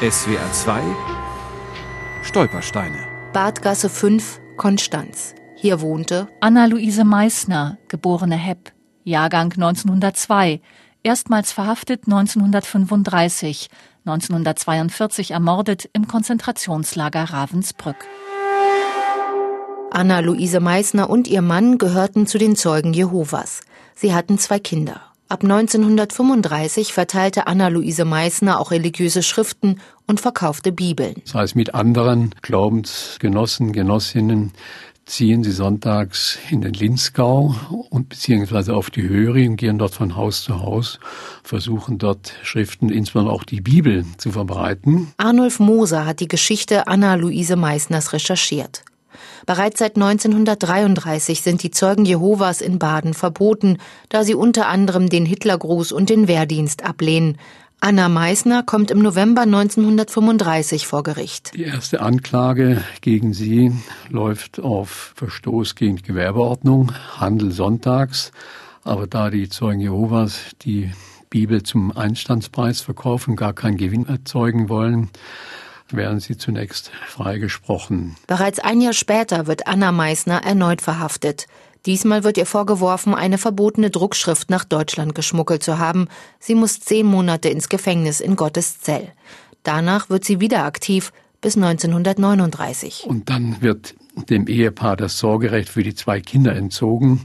SWR 0.00 0.52
2 0.52 0.80
Stolpersteine. 2.22 2.98
Badgasse 3.32 3.88
5, 3.88 4.40
Konstanz. 4.56 5.34
Hier 5.56 5.80
wohnte 5.80 6.28
Anna-Luise 6.40 7.02
Meissner, 7.02 7.78
geborene 7.88 8.36
Hepp, 8.36 8.72
Jahrgang 9.02 9.52
1902, 9.54 10.60
erstmals 11.02 11.50
verhaftet 11.50 12.02
1935, 12.06 13.70
1942 14.04 15.32
ermordet 15.32 15.90
im 15.92 16.06
Konzentrationslager 16.06 17.24
Ravensbrück. 17.24 18.06
Anna-Luise 19.90 20.60
Meissner 20.60 21.10
und 21.10 21.26
ihr 21.26 21.42
Mann 21.42 21.76
gehörten 21.76 22.28
zu 22.28 22.38
den 22.38 22.54
Zeugen 22.54 22.92
Jehovas. 22.92 23.62
Sie 23.96 24.14
hatten 24.14 24.38
zwei 24.38 24.60
Kinder. 24.60 25.08
Ab 25.30 25.42
1935 25.42 26.94
verteilte 26.94 27.46
Anna-Luise 27.46 28.06
Meissner 28.06 28.58
auch 28.58 28.70
religiöse 28.70 29.22
Schriften 29.22 29.78
und 30.06 30.22
verkaufte 30.22 30.72
Bibeln. 30.72 31.16
Das 31.24 31.34
heißt, 31.34 31.56
mit 31.56 31.74
anderen 31.74 32.34
Glaubensgenossen, 32.40 33.74
Genossinnen 33.74 34.52
ziehen 35.04 35.44
sie 35.44 35.52
sonntags 35.52 36.38
in 36.50 36.62
den 36.62 36.72
Linzgau 36.72 37.54
und 37.90 38.08
beziehungsweise 38.08 38.74
auf 38.74 38.88
die 38.88 39.06
Höri 39.06 39.46
und 39.46 39.56
gehen 39.56 39.78
dort 39.78 39.94
von 39.94 40.16
Haus 40.16 40.44
zu 40.44 40.60
Haus, 40.60 40.98
versuchen 41.42 41.98
dort 41.98 42.32
Schriften, 42.42 42.88
insbesondere 42.88 43.34
auch 43.34 43.44
die 43.44 43.60
Bibel, 43.60 44.06
zu 44.16 44.30
verbreiten. 44.30 45.12
Arnulf 45.18 45.60
Moser 45.60 46.06
hat 46.06 46.20
die 46.20 46.28
Geschichte 46.28 46.86
Anna-Luise 46.86 47.56
Meissners 47.56 48.14
recherchiert. 48.14 48.82
Bereits 49.48 49.78
seit 49.78 49.96
1933 49.96 51.40
sind 51.40 51.62
die 51.62 51.70
Zeugen 51.70 52.04
Jehovas 52.04 52.60
in 52.60 52.78
Baden 52.78 53.14
verboten, 53.14 53.78
da 54.10 54.22
sie 54.22 54.34
unter 54.34 54.68
anderem 54.68 55.08
den 55.08 55.24
Hitlergruß 55.24 55.90
und 55.90 56.10
den 56.10 56.28
Wehrdienst 56.28 56.84
ablehnen. 56.84 57.38
Anna 57.80 58.10
Meissner 58.10 58.62
kommt 58.62 58.90
im 58.90 58.98
November 58.98 59.40
1935 59.40 60.86
vor 60.86 61.02
Gericht. 61.02 61.52
Die 61.54 61.62
erste 61.62 62.02
Anklage 62.02 62.84
gegen 63.00 63.32
sie 63.32 63.72
läuft 64.10 64.60
auf 64.60 65.14
Verstoß 65.16 65.76
gegen 65.76 65.96
Gewerbeordnung, 65.96 66.92
Handel 67.16 67.50
sonntags. 67.50 68.32
Aber 68.84 69.06
da 69.06 69.30
die 69.30 69.48
Zeugen 69.48 69.80
Jehovas 69.80 70.40
die 70.60 70.92
Bibel 71.30 71.62
zum 71.62 71.96
Einstandspreis 71.96 72.82
verkaufen, 72.82 73.34
gar 73.34 73.54
keinen 73.54 73.78
Gewinn 73.78 74.06
erzeugen 74.06 74.68
wollen, 74.68 75.08
werden 75.92 76.20
sie 76.20 76.36
zunächst 76.36 76.90
freigesprochen. 77.06 78.16
Bereits 78.26 78.58
ein 78.58 78.80
Jahr 78.80 78.92
später 78.92 79.46
wird 79.46 79.66
Anna 79.66 79.92
Meissner 79.92 80.42
erneut 80.44 80.82
verhaftet. 80.82 81.46
Diesmal 81.86 82.24
wird 82.24 82.36
ihr 82.36 82.46
vorgeworfen, 82.46 83.14
eine 83.14 83.38
verbotene 83.38 83.90
Druckschrift 83.90 84.50
nach 84.50 84.64
Deutschland 84.64 85.14
geschmuggelt 85.14 85.62
zu 85.62 85.78
haben. 85.78 86.08
Sie 86.38 86.54
muss 86.54 86.80
zehn 86.80 87.06
Monate 87.06 87.48
ins 87.48 87.68
Gefängnis 87.68 88.20
in 88.20 88.36
Gottes 88.36 88.80
Zell. 88.80 89.12
Danach 89.62 90.10
wird 90.10 90.24
sie 90.24 90.40
wieder 90.40 90.64
aktiv 90.64 91.12
bis 91.40 91.56
1939. 91.56 93.04
Und 93.06 93.30
dann 93.30 93.62
wird 93.62 93.94
dem 94.28 94.48
Ehepaar 94.48 94.96
das 94.96 95.18
Sorgerecht 95.18 95.68
für 95.68 95.82
die 95.82 95.94
zwei 95.94 96.20
Kinder 96.20 96.54
entzogen. 96.54 97.22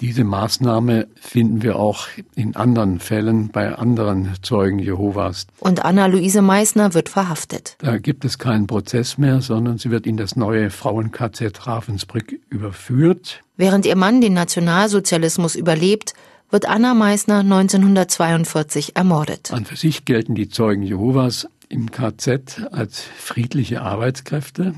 Diese 0.00 0.24
Maßnahme 0.24 1.08
finden 1.14 1.62
wir 1.62 1.76
auch 1.76 2.06
in 2.34 2.54
anderen 2.54 3.00
Fällen 3.00 3.48
bei 3.48 3.74
anderen 3.74 4.30
Zeugen 4.42 4.78
Jehovas. 4.78 5.46
Und 5.58 5.84
Anna-Luise 5.84 6.42
Meissner 6.42 6.92
wird 6.92 7.08
verhaftet. 7.08 7.76
Da 7.78 7.96
gibt 7.96 8.26
es 8.26 8.38
keinen 8.38 8.66
Prozess 8.66 9.16
mehr, 9.16 9.40
sondern 9.40 9.78
sie 9.78 9.90
wird 9.90 10.06
in 10.06 10.18
das 10.18 10.36
neue 10.36 10.68
Frauen-KZ 10.68 11.66
Ravensbrück 11.66 12.34
überführt. 12.50 13.40
Während 13.56 13.86
ihr 13.86 13.96
Mann 13.96 14.20
den 14.20 14.34
Nationalsozialismus 14.34 15.56
überlebt, 15.56 16.12
wird 16.50 16.68
Anna 16.68 16.92
Meissner 16.92 17.38
1942 17.38 18.96
ermordet. 18.96 19.50
An 19.52 19.64
für 19.64 19.76
sich 19.76 20.04
gelten 20.04 20.34
die 20.34 20.48
Zeugen 20.48 20.82
Jehovas 20.82 21.48
im 21.68 21.90
KZ 21.90 22.68
als 22.70 23.00
friedliche 23.00 23.80
Arbeitskräfte. 23.80 24.74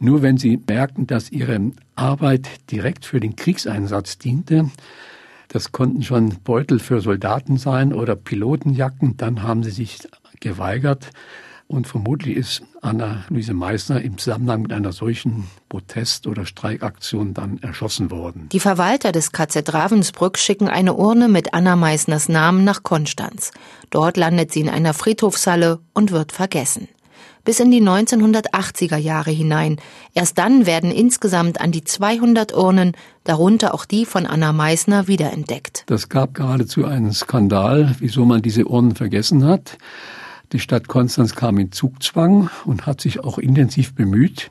Nur 0.00 0.22
wenn 0.22 0.36
sie 0.36 0.60
merken, 0.68 1.06
dass 1.06 1.30
ihre 1.30 1.72
Arbeit 1.96 2.48
direkt 2.70 3.04
für 3.04 3.20
den 3.20 3.34
Kriegseinsatz 3.34 4.18
diente, 4.18 4.70
das 5.48 5.72
konnten 5.72 6.02
schon 6.02 6.36
Beutel 6.44 6.78
für 6.78 7.00
Soldaten 7.00 7.56
sein 7.56 7.92
oder 7.92 8.14
Pilotenjacken, 8.14 9.16
dann 9.16 9.42
haben 9.42 9.62
sie 9.62 9.70
sich 9.70 9.98
geweigert. 10.40 11.10
Und 11.66 11.86
vermutlich 11.86 12.36
ist 12.36 12.62
Anna-Luise 12.80 13.52
Meissner 13.52 14.00
im 14.00 14.16
Zusammenhang 14.16 14.62
mit 14.62 14.72
einer 14.72 14.92
solchen 14.92 15.48
Protest- 15.68 16.26
oder 16.26 16.46
Streikaktion 16.46 17.34
dann 17.34 17.58
erschossen 17.58 18.10
worden. 18.10 18.48
Die 18.52 18.60
Verwalter 18.60 19.12
des 19.12 19.32
KZ 19.32 19.74
Ravensbrück 19.74 20.38
schicken 20.38 20.68
eine 20.68 20.94
Urne 20.94 21.28
mit 21.28 21.52
Anna 21.52 21.76
Meissners 21.76 22.30
Namen 22.30 22.64
nach 22.64 22.84
Konstanz. 22.84 23.50
Dort 23.90 24.16
landet 24.16 24.52
sie 24.52 24.60
in 24.60 24.70
einer 24.70 24.94
Friedhofshalle 24.94 25.80
und 25.92 26.10
wird 26.10 26.32
vergessen 26.32 26.88
bis 27.48 27.60
in 27.60 27.70
die 27.70 27.80
1980er 27.80 28.98
Jahre 28.98 29.30
hinein. 29.30 29.76
Erst 30.12 30.36
dann 30.36 30.66
werden 30.66 30.90
insgesamt 30.90 31.62
an 31.62 31.72
die 31.72 31.82
200 31.82 32.54
Urnen, 32.54 32.92
darunter 33.24 33.72
auch 33.72 33.86
die 33.86 34.04
von 34.04 34.26
Anna 34.26 34.52
Meissner, 34.52 35.08
wiederentdeckt. 35.08 35.84
Das 35.86 36.10
gab 36.10 36.34
geradezu 36.34 36.84
einen 36.84 37.14
Skandal, 37.14 37.96
wieso 38.00 38.26
man 38.26 38.42
diese 38.42 38.66
Urnen 38.66 38.94
vergessen 38.94 39.46
hat. 39.46 39.78
Die 40.52 40.58
Stadt 40.58 40.88
Konstanz 40.88 41.34
kam 41.34 41.56
in 41.56 41.72
Zugzwang 41.72 42.50
und 42.66 42.84
hat 42.84 43.00
sich 43.00 43.20
auch 43.20 43.38
intensiv 43.38 43.94
bemüht, 43.94 44.50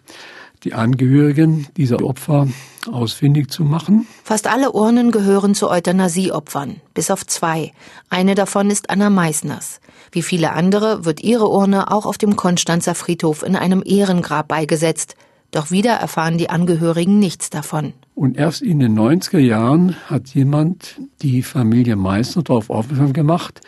die 0.64 0.74
Angehörigen 0.74 1.68
dieser 1.78 2.04
Opfer 2.04 2.48
ausfindig 2.92 3.50
zu 3.50 3.64
machen. 3.64 4.08
Fast 4.24 4.48
alle 4.48 4.72
Urnen 4.72 5.12
gehören 5.12 5.56
zu 5.56 5.70
Euthanasieopfern, 5.70 6.78
bis 6.94 7.12
auf 7.12 7.26
zwei. 7.26 7.72
Eine 8.10 8.36
davon 8.36 8.70
ist 8.70 8.90
Anna 8.90 9.10
Meissners. 9.10 9.80
Wie 10.12 10.22
viele 10.22 10.54
andere 10.54 11.06
wird 11.06 11.22
ihre 11.22 11.50
Urne 11.50 11.92
auch 11.92 12.06
auf 12.06 12.18
dem 12.18 12.36
Konstanzer 12.36 12.96
Friedhof 12.96 13.44
in 13.44 13.56
einem 13.56 13.84
Ehrengrab 13.86 14.48
beigesetzt. 14.48 15.16
Doch 15.52 15.72
wieder 15.72 15.94
erfahren 15.94 16.38
die 16.38 16.50
Angehörigen 16.50 17.20
nichts 17.20 17.50
davon. 17.50 17.94
Und 18.16 18.38
erst 18.38 18.62
in 18.62 18.80
den 18.80 18.98
90er 18.98 19.40
Jahren 19.40 19.96
hat 20.08 20.30
jemand 20.30 21.00
die 21.22 21.44
Familie 21.44 21.96
Meissner 21.96 22.44
darauf 22.44 22.70
aufmerksam 22.70 23.14
gemacht, 23.14 23.62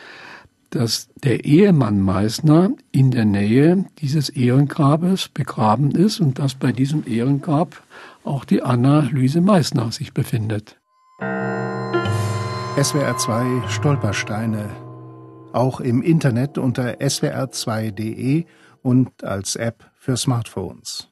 dass 0.69 1.09
der 1.23 1.45
Ehemann 1.45 2.01
Meissner 2.01 2.71
in 2.91 3.11
der 3.11 3.25
Nähe 3.25 3.85
dieses 3.99 4.29
Ehrengrabes 4.29 5.29
begraben 5.29 5.91
ist 5.91 6.19
und 6.19 6.39
dass 6.39 6.55
bei 6.55 6.71
diesem 6.71 7.03
Ehrengrab 7.07 7.81
auch 8.23 8.45
die 8.45 8.61
Anna 8.61 9.07
Luise 9.11 9.41
Meissner 9.41 9.91
sich 9.91 10.13
befindet. 10.13 10.79
SWR 12.81 13.17
2 13.17 13.67
Stolpersteine. 13.67 14.69
Auch 15.51 15.79
im 15.79 16.01
Internet 16.01 16.57
unter 16.57 16.99
swr2.de 17.01 18.45
und 18.83 19.23
als 19.23 19.55
App 19.55 19.91
für 19.97 20.15
Smartphones. 20.15 21.09